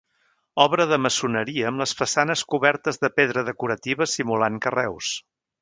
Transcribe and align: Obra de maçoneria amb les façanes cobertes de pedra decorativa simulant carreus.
Obra 0.63 0.87
de 0.91 0.97
maçoneria 1.05 1.67
amb 1.73 1.83
les 1.83 1.93
façanes 2.01 2.43
cobertes 2.55 3.01
de 3.05 3.13
pedra 3.21 3.47
decorativa 3.51 4.09
simulant 4.17 4.59
carreus. 4.69 5.17